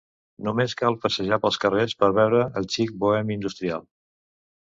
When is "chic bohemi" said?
2.77-3.39